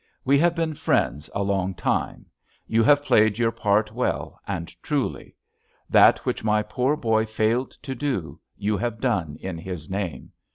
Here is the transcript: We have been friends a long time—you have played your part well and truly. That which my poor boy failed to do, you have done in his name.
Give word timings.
We 0.25 0.39
have 0.39 0.55
been 0.55 0.73
friends 0.73 1.29
a 1.35 1.43
long 1.43 1.75
time—you 1.75 2.81
have 2.81 3.03
played 3.03 3.37
your 3.37 3.51
part 3.51 3.91
well 3.91 4.39
and 4.47 4.67
truly. 4.81 5.35
That 5.91 6.25
which 6.25 6.43
my 6.43 6.63
poor 6.63 6.97
boy 6.97 7.27
failed 7.27 7.69
to 7.83 7.93
do, 7.93 8.39
you 8.57 8.77
have 8.77 8.99
done 8.99 9.37
in 9.41 9.59
his 9.59 9.91
name. 9.91 10.31